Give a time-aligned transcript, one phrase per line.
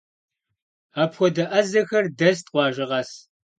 [1.01, 3.11] Апхуэдэ ӏэзэхэр дэст къуажэ къэс.